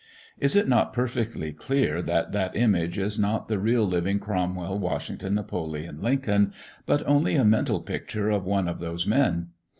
[0.39, 5.35] Is it not perfectly clear that that image is not the real living Cromwell, Washington,
[5.35, 6.53] Napoleon, Lincoln,
[6.87, 9.49] but only a mental picture of one of those men?